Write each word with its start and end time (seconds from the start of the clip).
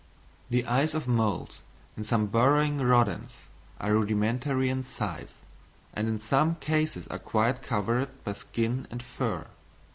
The 0.49 0.65
eyes 0.65 0.95
of 0.95 1.07
moles 1.07 1.61
and 1.95 2.01
of 2.03 2.09
some 2.09 2.25
burrowing 2.25 2.79
rodents 2.81 3.35
are 3.79 3.93
rudimentary 3.93 4.67
in 4.67 4.81
size, 4.81 5.41
and 5.93 6.07
in 6.07 6.17
some 6.17 6.55
cases 6.55 7.05
are 7.09 7.19
quite 7.19 7.61
covered 7.61 8.09
by 8.23 8.33
skin 8.33 8.87
and 8.89 9.03
fur. 9.03 9.45